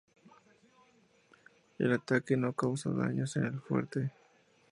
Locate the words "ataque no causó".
1.93-2.91